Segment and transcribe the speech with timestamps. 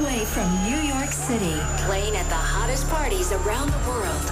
[0.00, 4.24] the way from New York City, playing at the hottest parties around the world.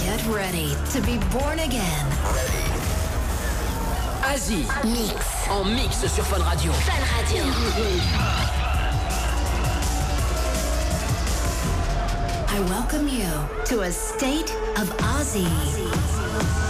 [0.00, 2.06] Get ready to be born again.
[4.24, 4.66] Asie.
[4.84, 5.48] Mix.
[5.48, 6.72] En mix sur Fun Radio.
[6.72, 7.44] Fun Radio.
[12.48, 13.30] I welcome you
[13.66, 16.67] to a state of Ozzy.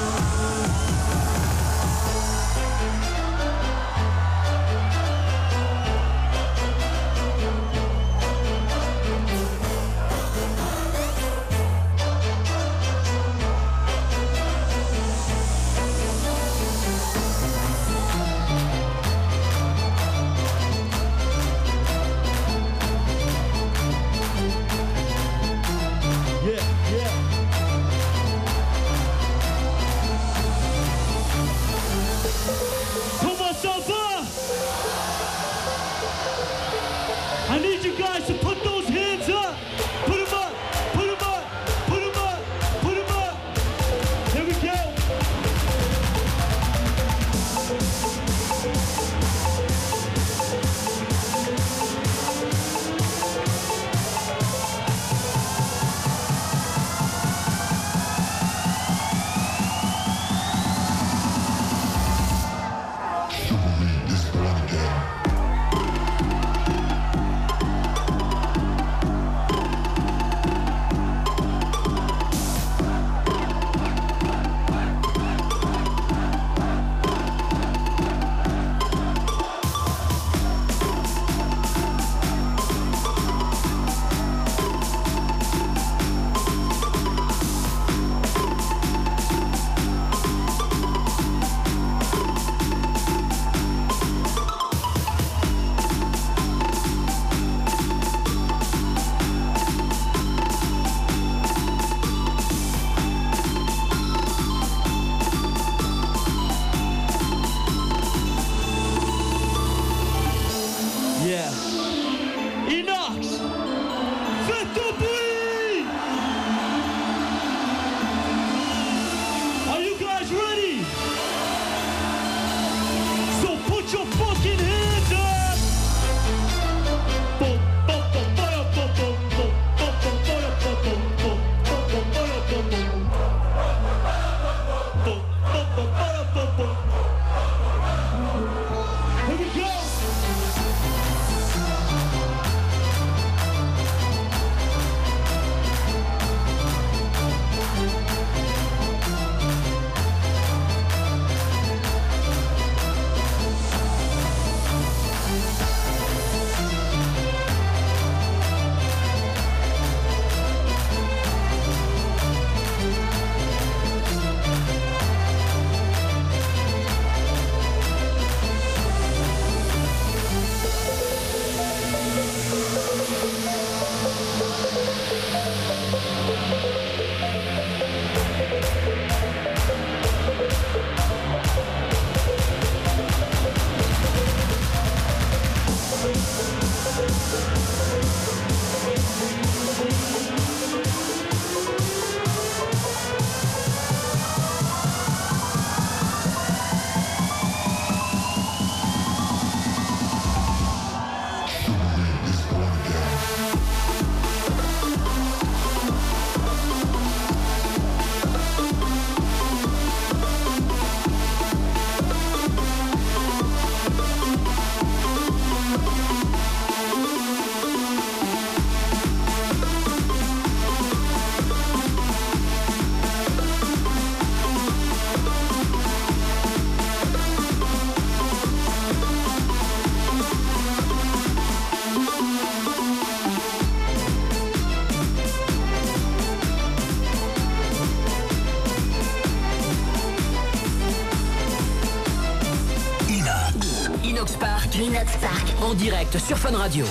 [245.78, 246.84] Direct sur Fun Radio.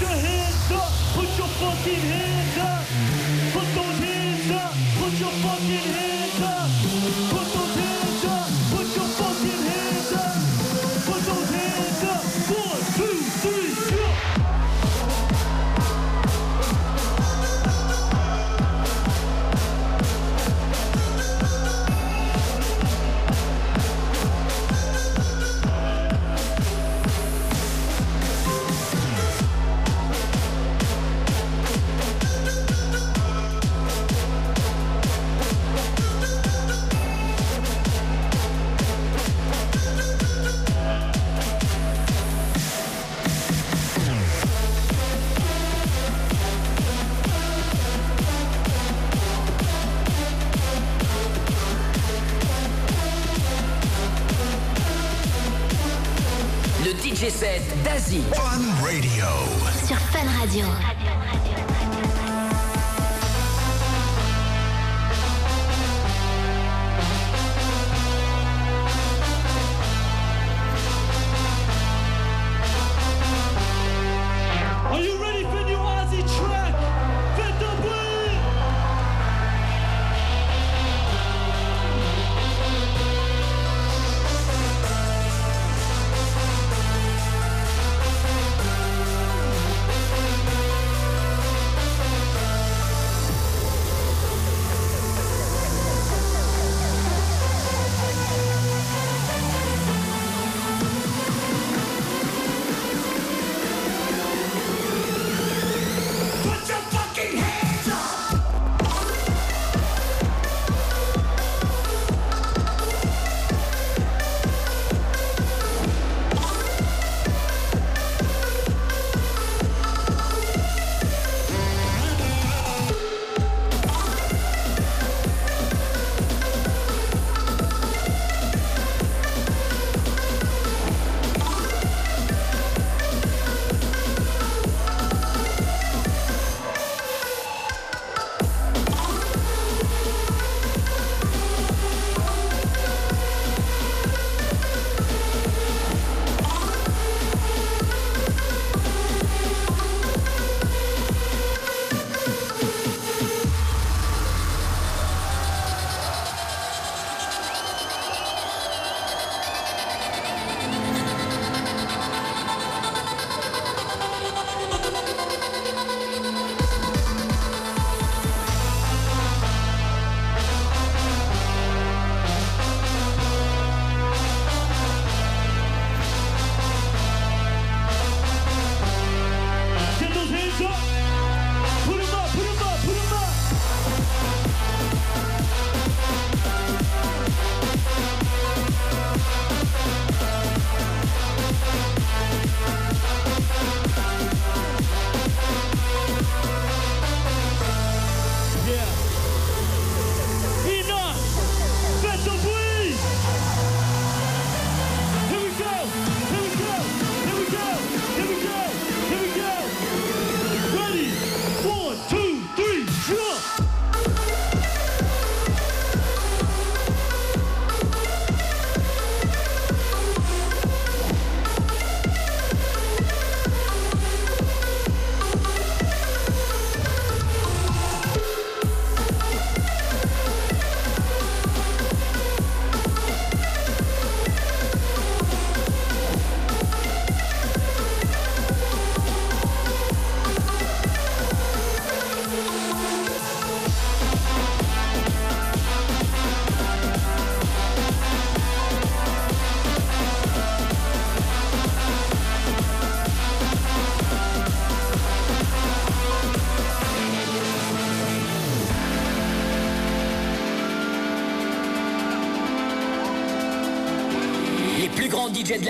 [0.00, 2.86] your hands up, put your fucking hands up.
[3.52, 6.09] Put those hands up, put your fucking hands up.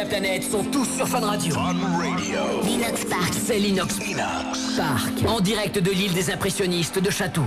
[0.04, 1.54] planète sont tous sur Fun Radio.
[1.54, 2.38] Fun Radio.
[3.09, 3.35] Park.
[3.35, 3.99] C'est l'Inox
[4.76, 5.25] Park.
[5.28, 7.45] En direct de l'île des impressionnistes de Château.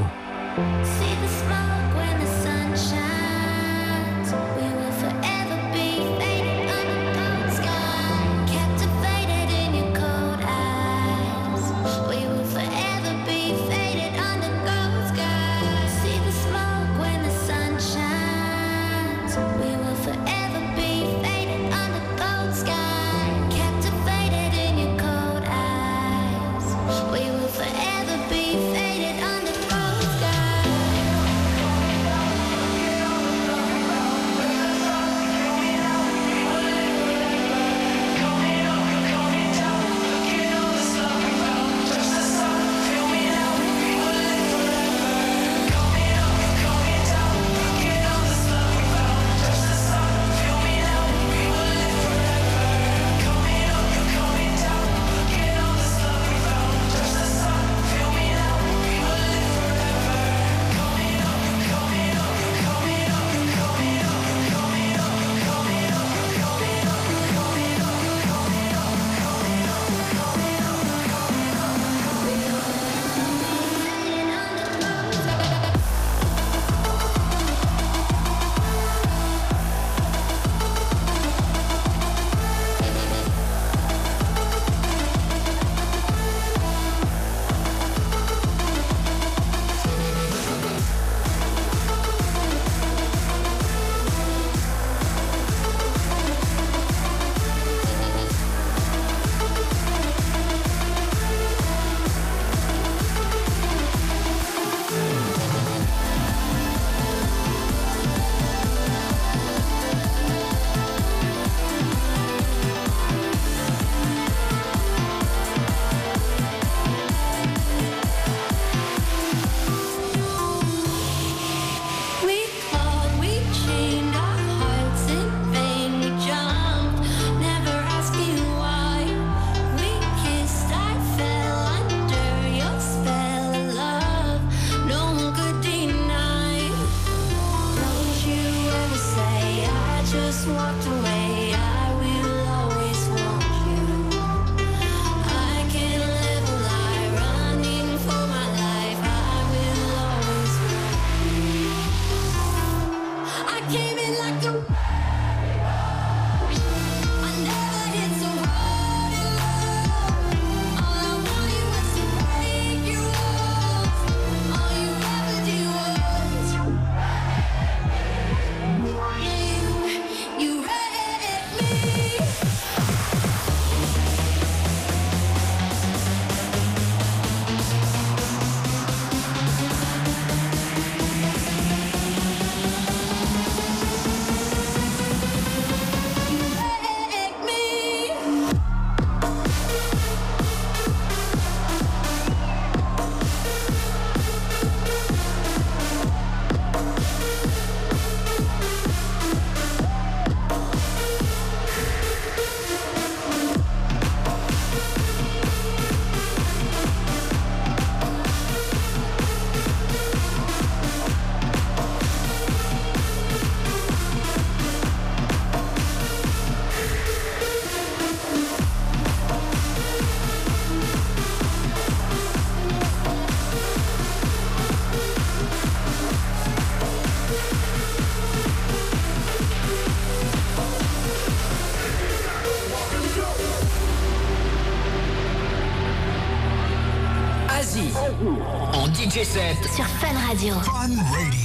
[239.14, 240.56] DJ set sur Fun Radio.
[240.62, 241.43] Fun Radio.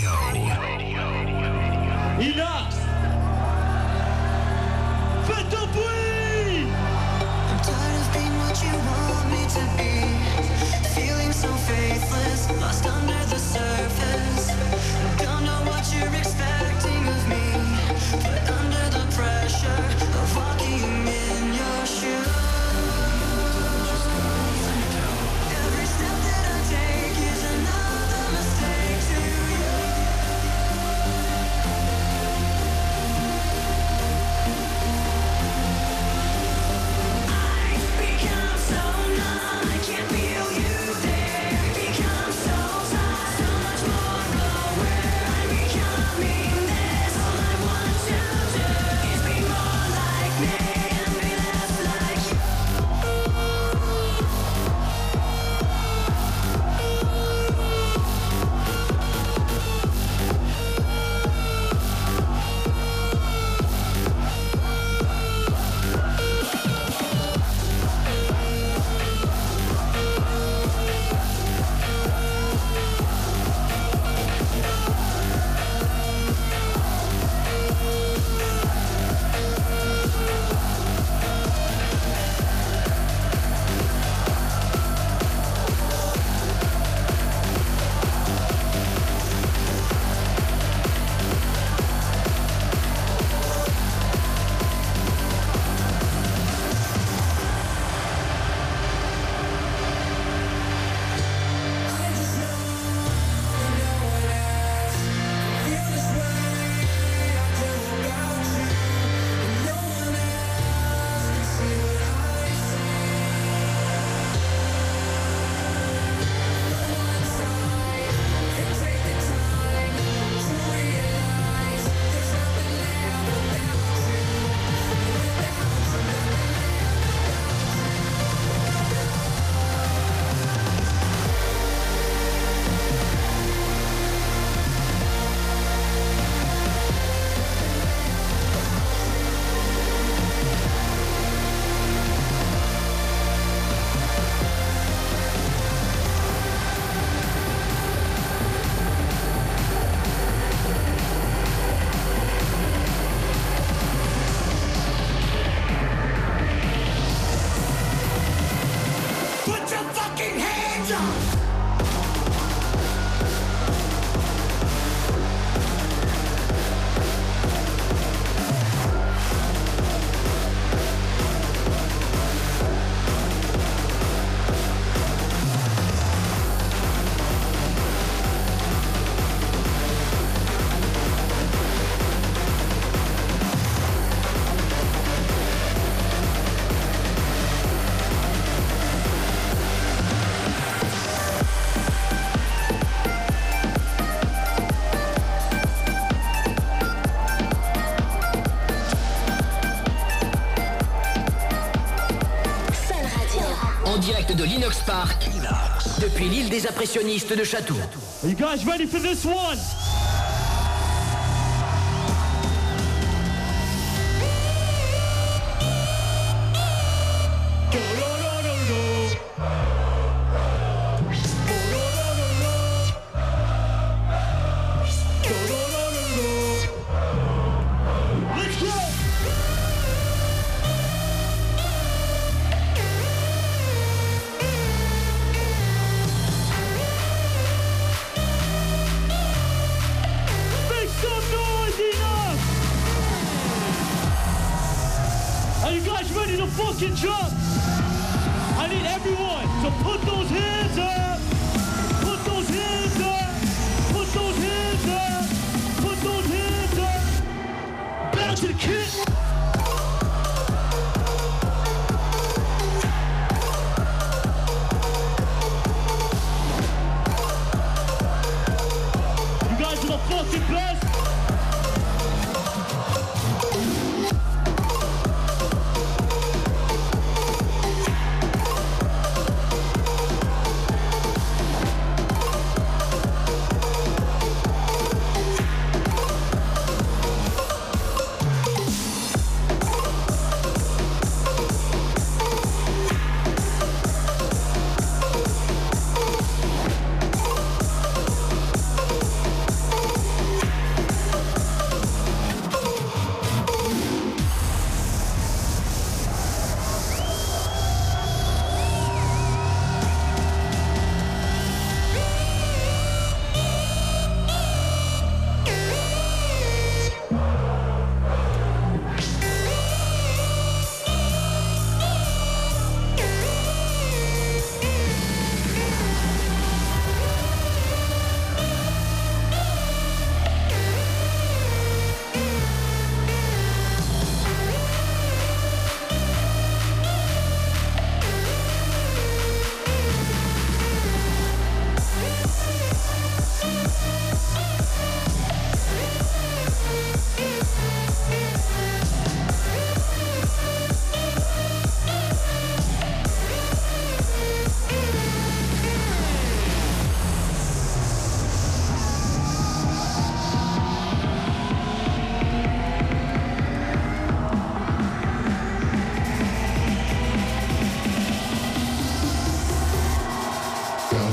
[206.18, 208.28] depuis l'île des impressionnistes de château Chatou.
[208.28, 209.56] You guys ready for this one?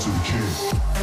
[0.05, 0.94] to the king.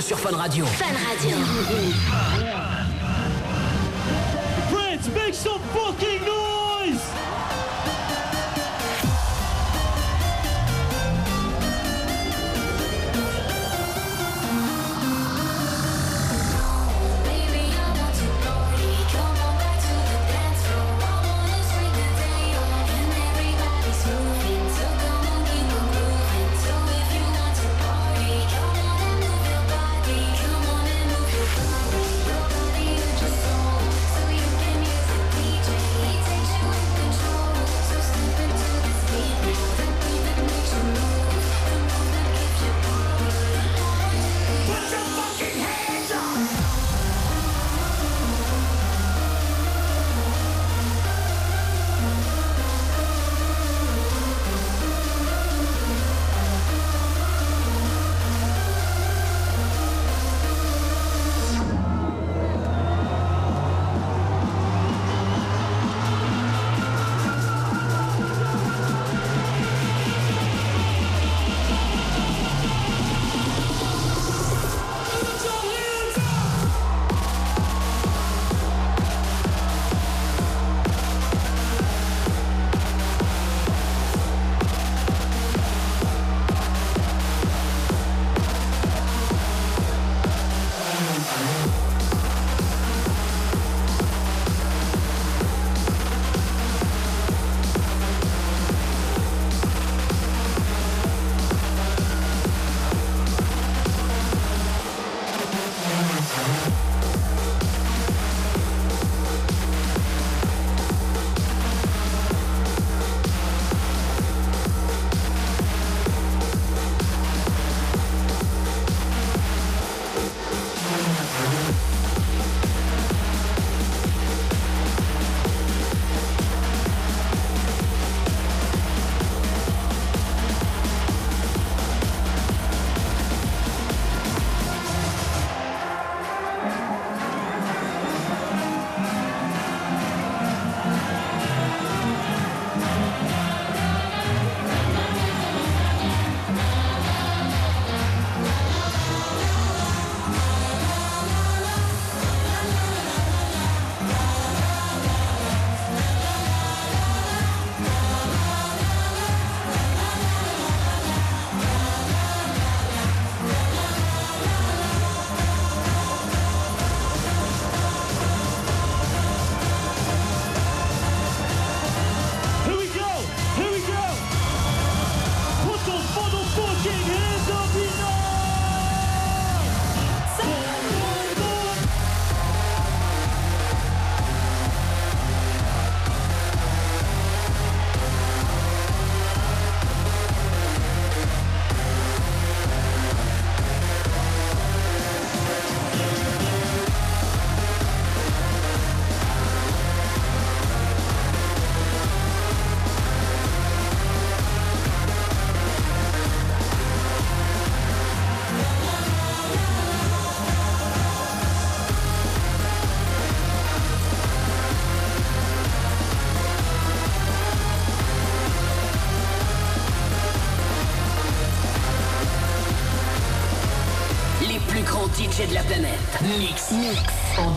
[0.00, 0.66] sur Fun Radio.
[0.66, 1.36] Fun Radio.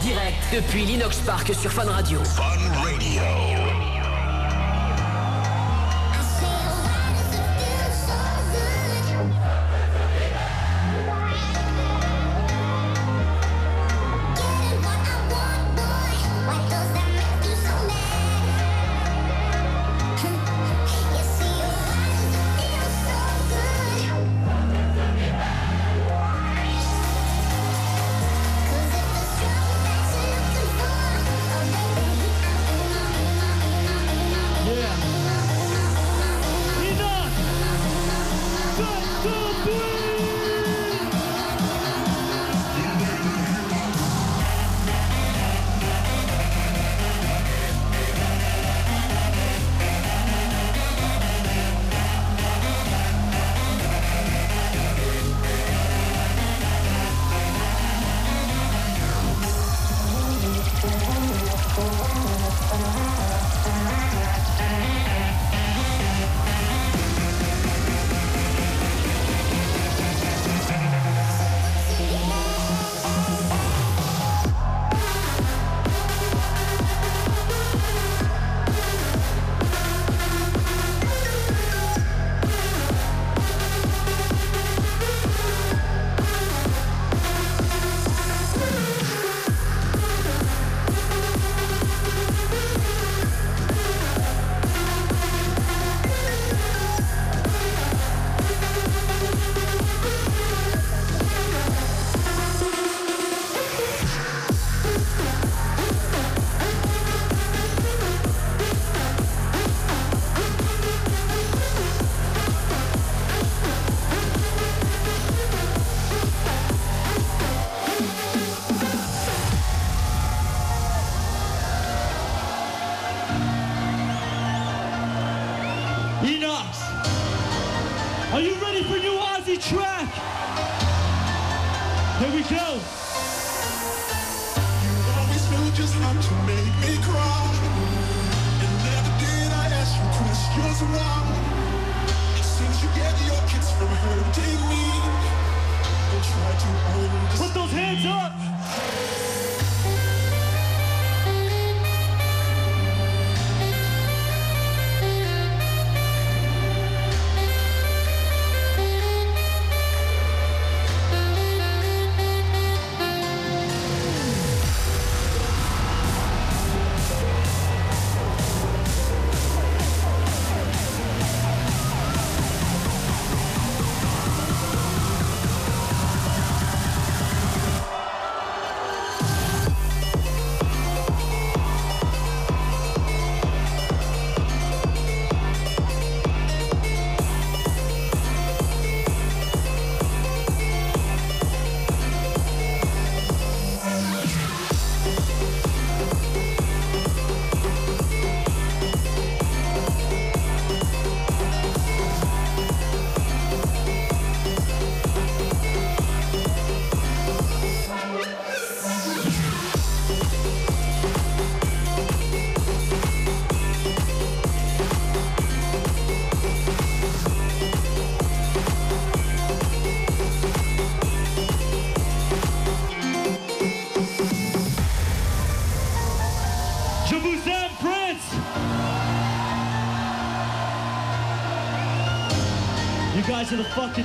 [0.09, 2.19] direct depuis l'Inox Park sur Fun Radio.
[2.23, 2.43] Fun
[2.81, 3.68] Radio.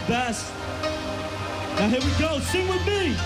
[0.08, 0.52] best.
[1.76, 3.16] Now here we go, sing with me.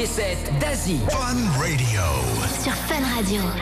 [0.00, 0.98] G7 d'Asie.
[1.10, 2.00] Fun Radio.
[2.62, 3.59] Sur Fun Radio.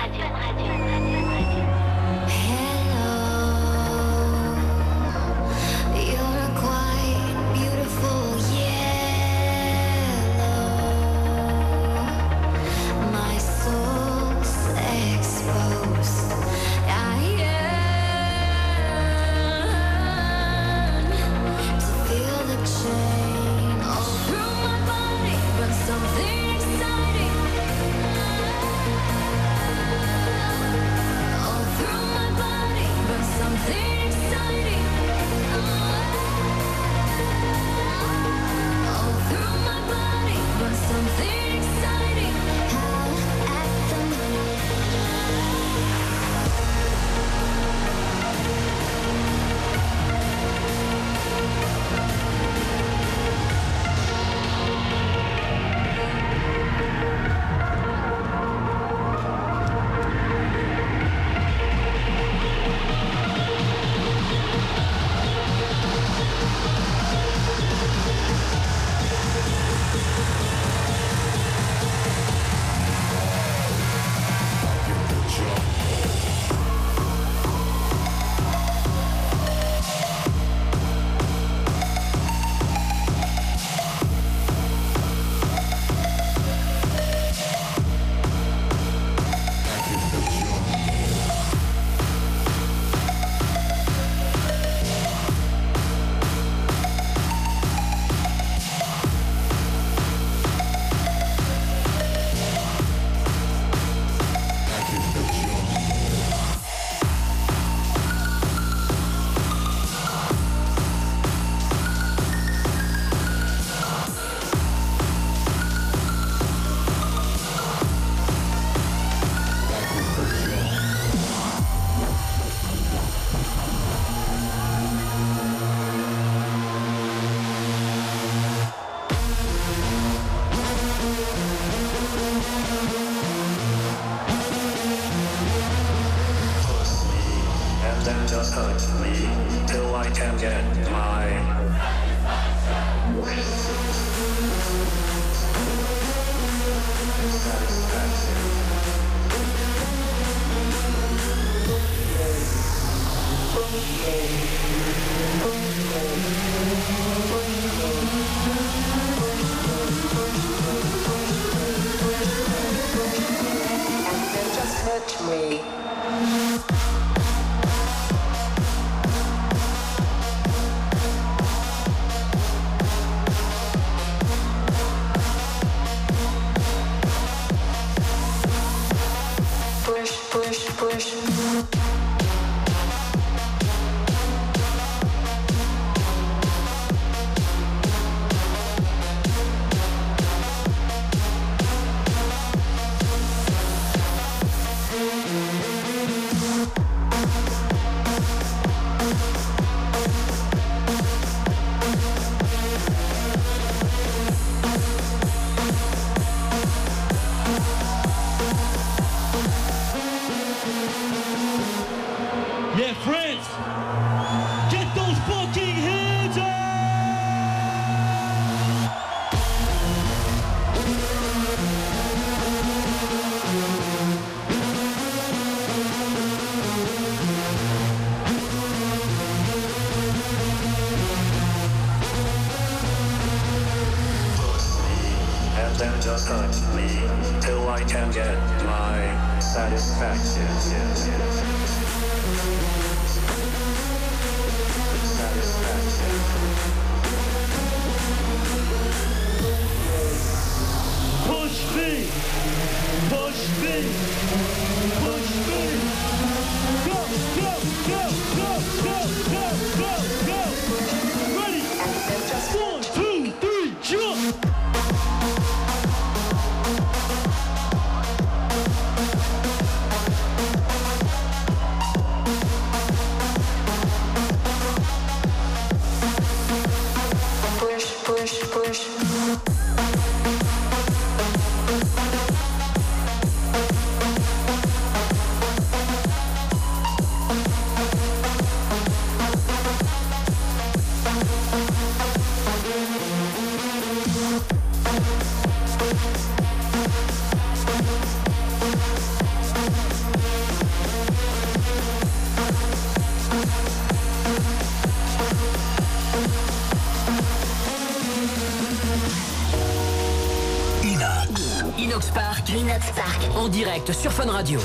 [313.58, 314.60] Direct sur Fun Radio.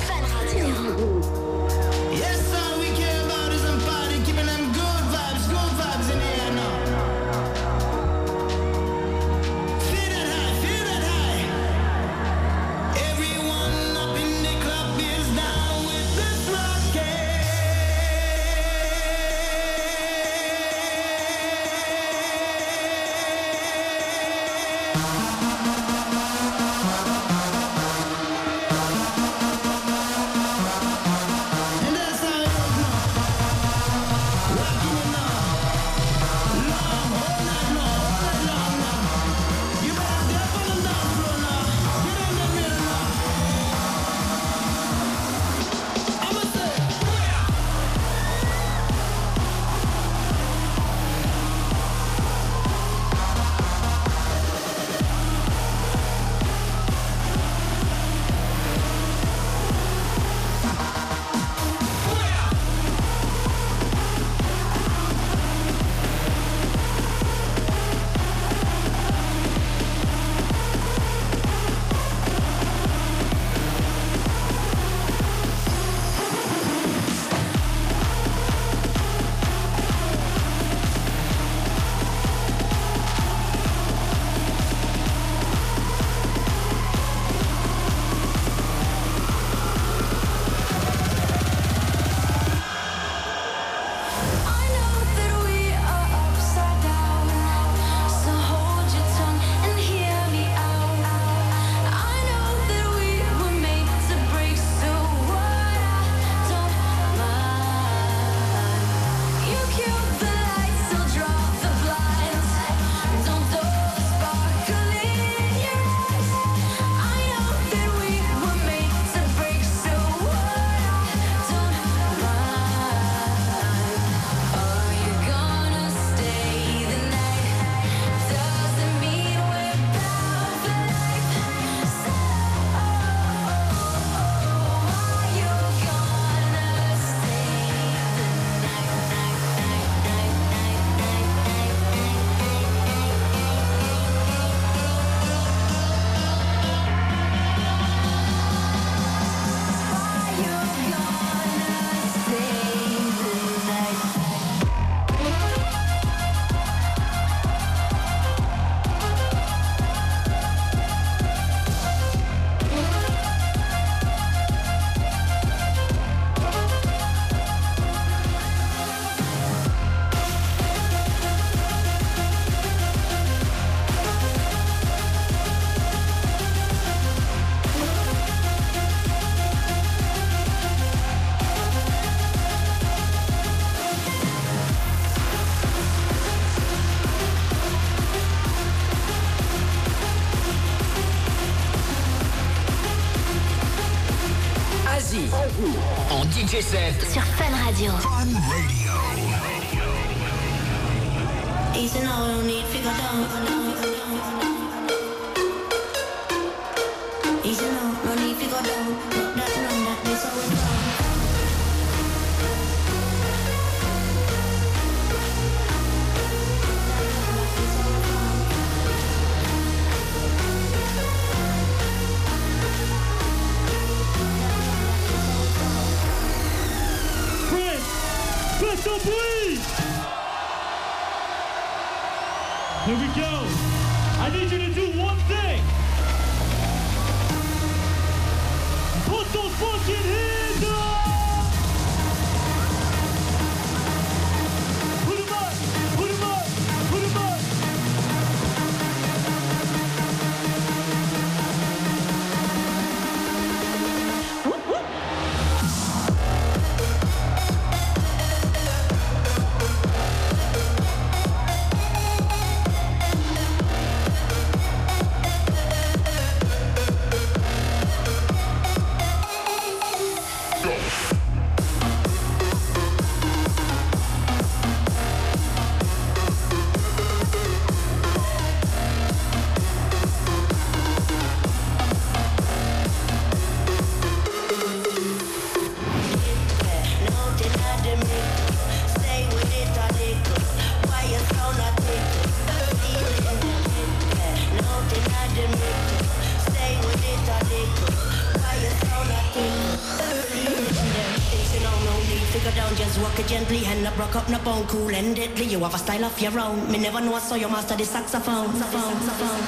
[302.44, 305.46] Just walk it gently and not broke up, no bone cool and deadly.
[305.46, 306.70] You have a style of your own.
[306.70, 308.54] Me never know, so your master the saxophone.
[308.54, 309.44] saxophone, saxophone,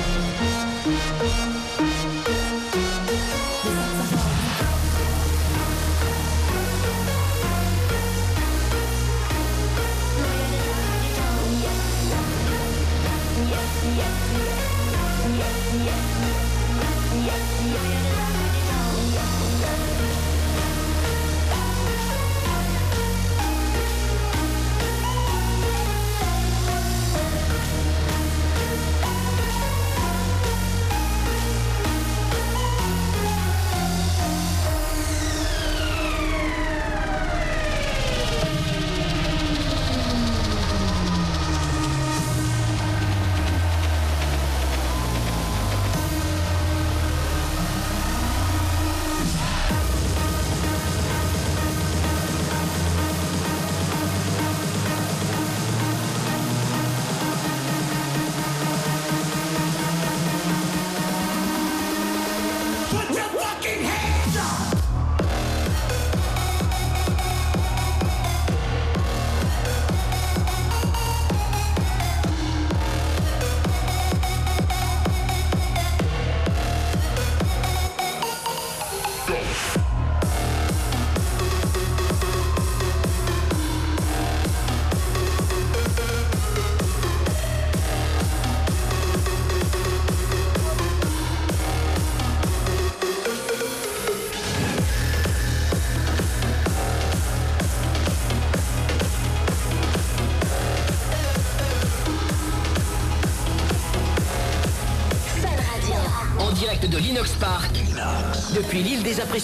[0.00, 0.55] saxophone.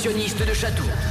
[0.02, 1.01] Impressionnistes de Château.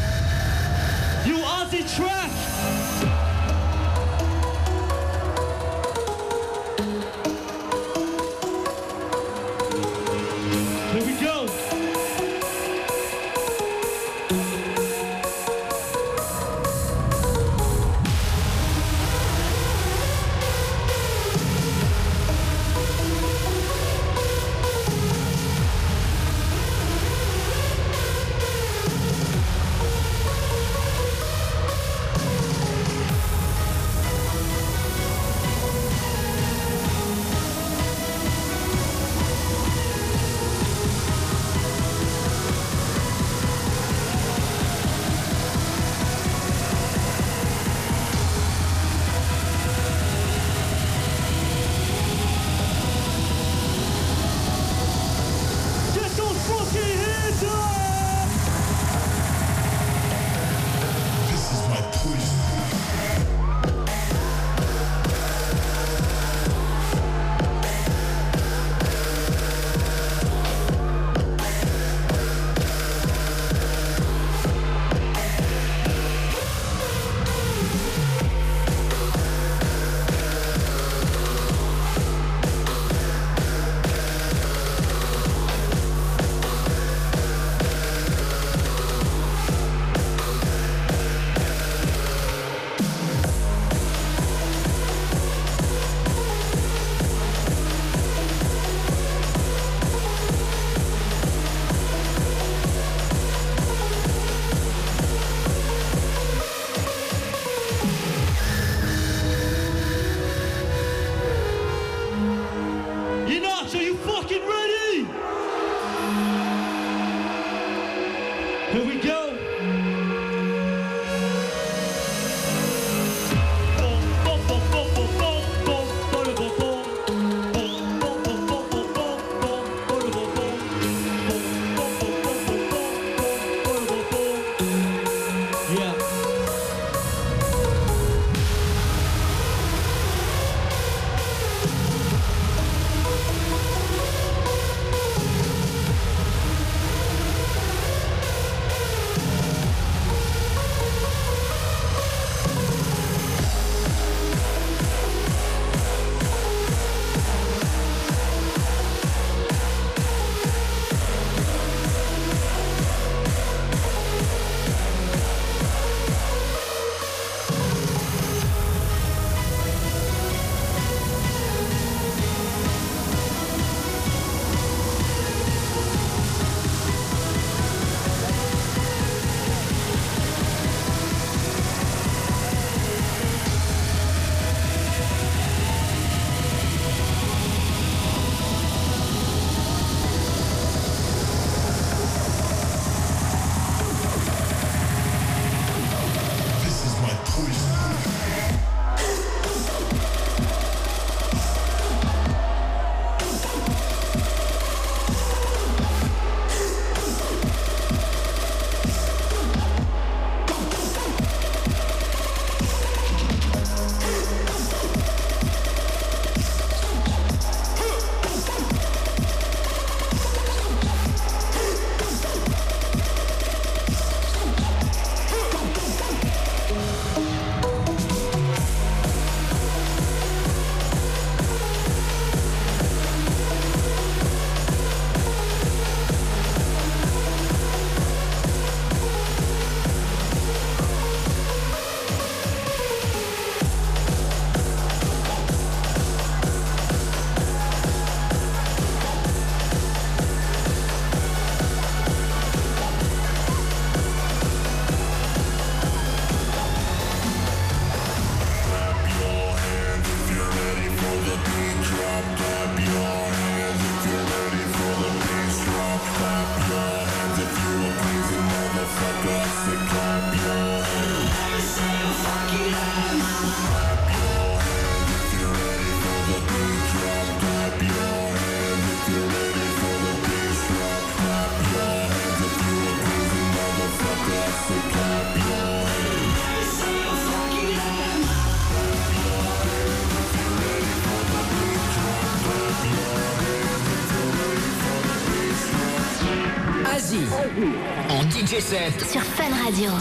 [298.47, 299.91] Sur Fun Radio.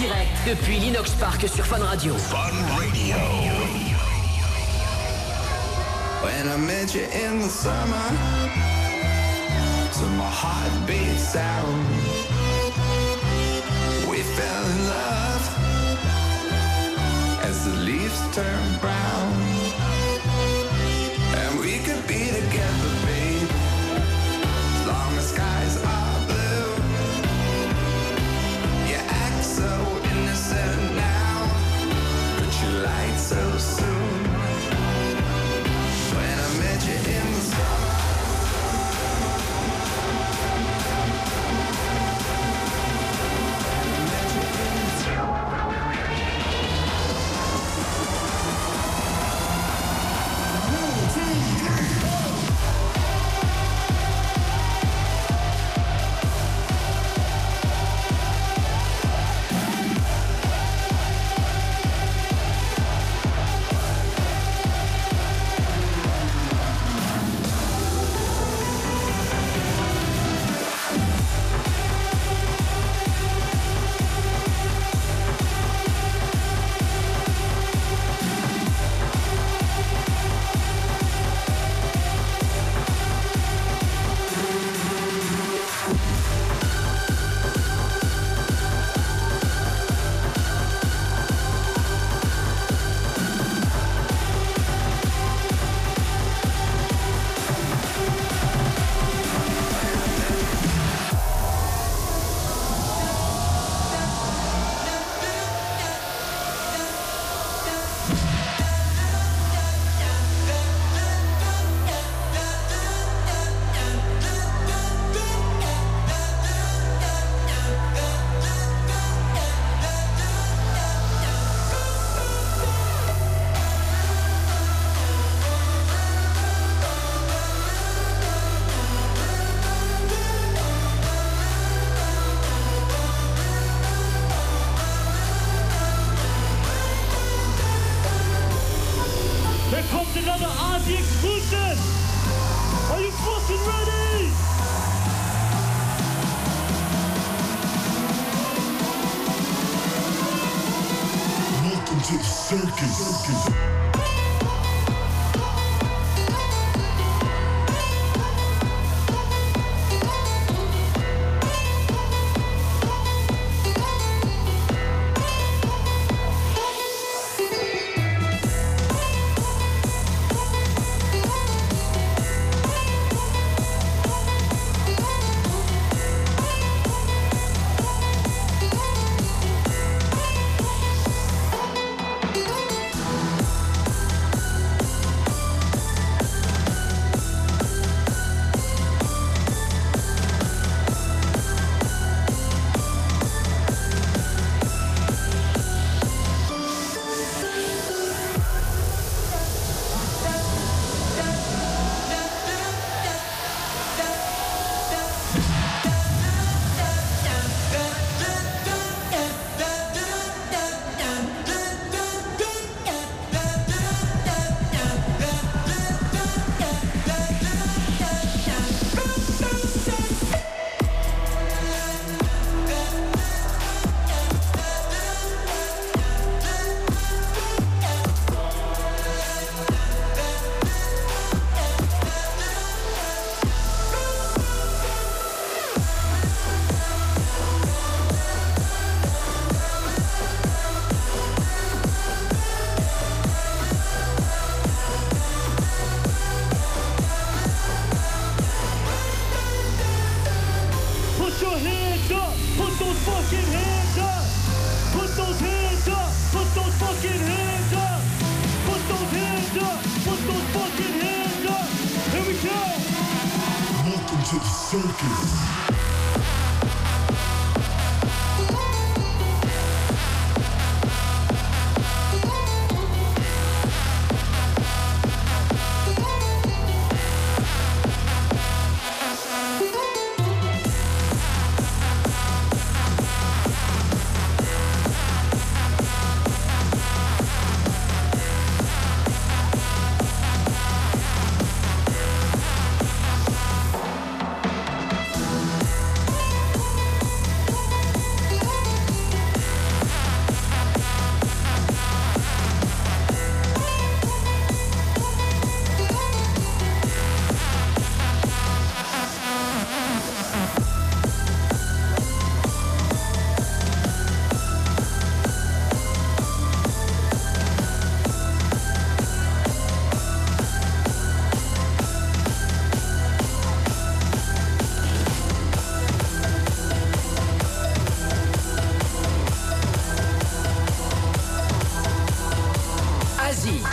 [0.00, 2.16] direct depuis l'Inox Park sur Fun Radio.
[2.16, 2.38] Fun
[2.78, 3.16] Radio.
[6.22, 8.29] When I met you in the summer.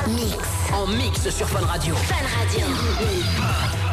[0.07, 0.37] Mix.
[0.73, 1.93] En mix sur Fun Radio.
[1.95, 3.86] Fun Radio.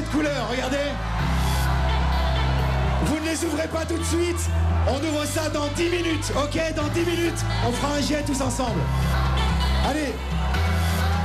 [0.00, 0.76] De couleurs, regardez.
[3.04, 4.48] Vous ne les ouvrez pas tout de suite.
[4.88, 8.40] On ouvre ça dans 10 minutes, ok Dans 10 minutes, on fera un jet tous
[8.40, 8.80] ensemble.
[9.86, 10.14] Allez,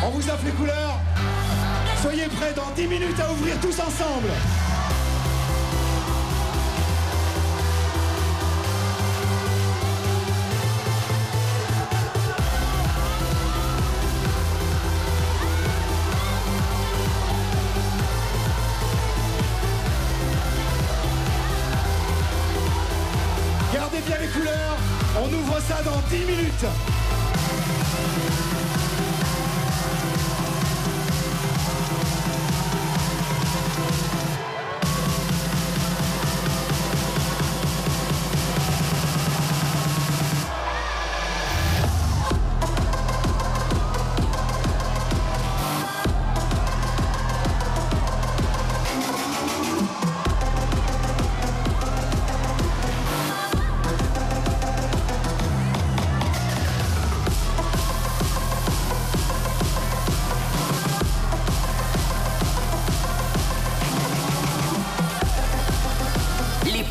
[0.06, 1.00] on vous offre les couleurs.
[2.02, 4.28] Soyez prêts dans 10 minutes à ouvrir tous ensemble.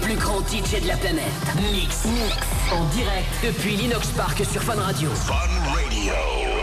[0.07, 1.25] Plus grands DJ de la planète.
[1.73, 2.05] Mix.
[2.05, 2.37] Mix.
[2.73, 5.11] En direct depuis l'Inox Park sur Fun Radio.
[5.11, 5.35] Fun
[5.69, 6.56] Radio.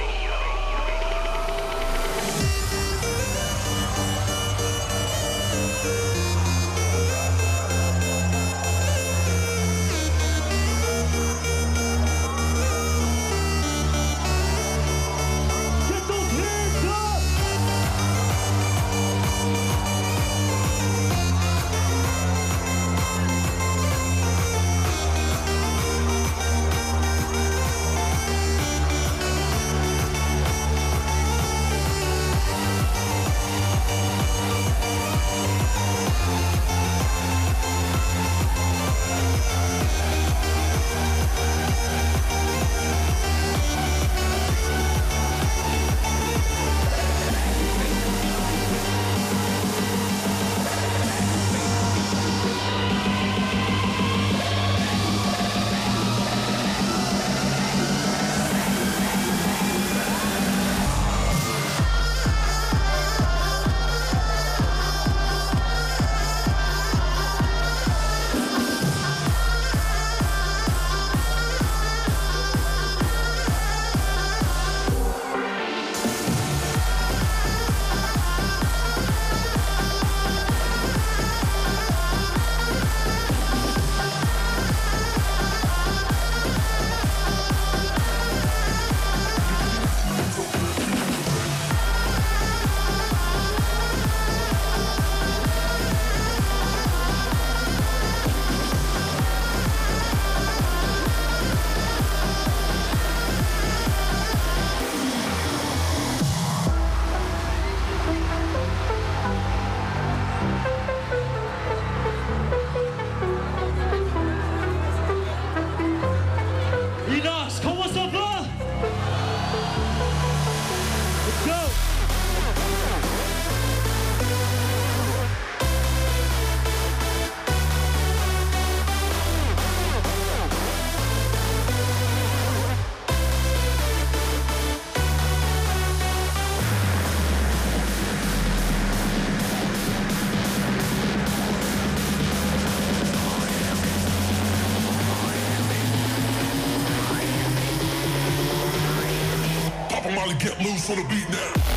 [150.29, 151.72] To get loose on the beat now.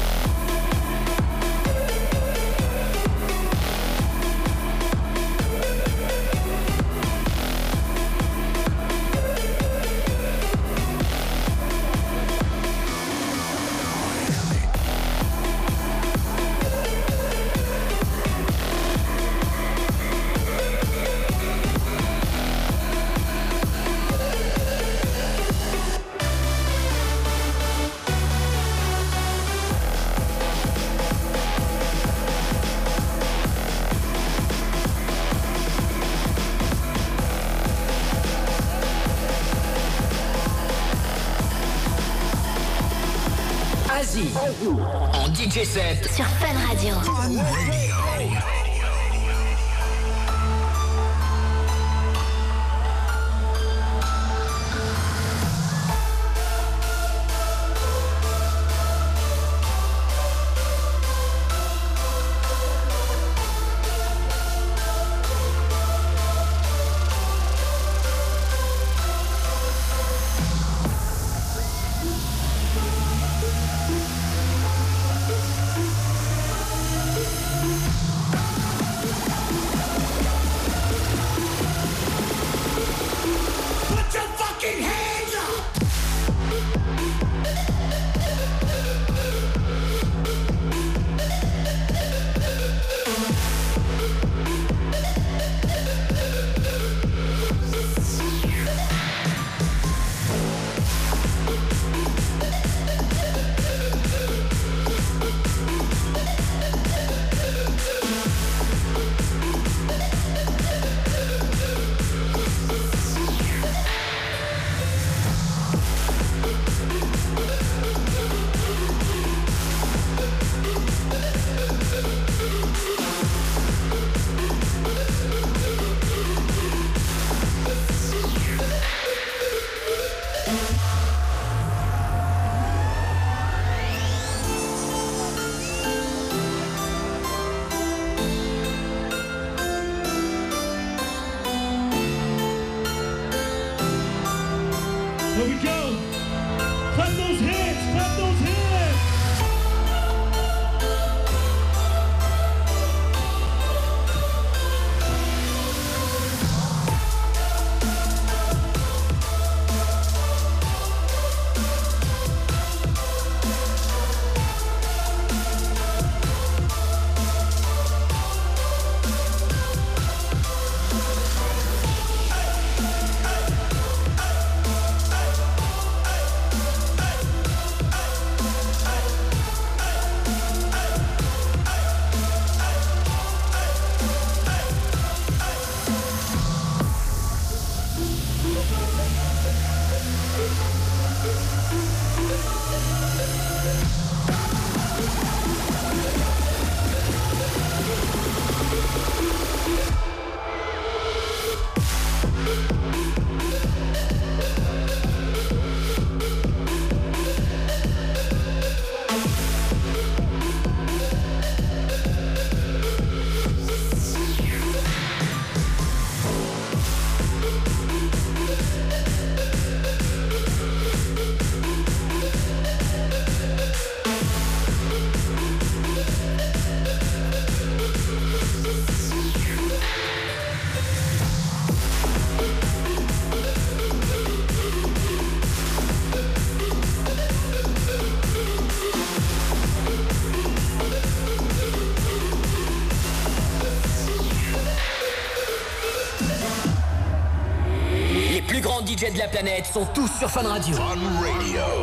[249.17, 250.77] De la planète sont tous sur Fun Radio.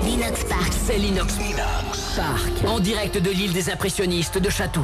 [0.03, 0.71] L'Inox Park.
[0.71, 1.33] C'est l'Inox
[2.15, 2.51] Park.
[2.67, 4.83] En direct de l'île des impressionnistes de Château.